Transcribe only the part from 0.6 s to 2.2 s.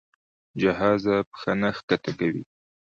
جهازه پښه نه ښکته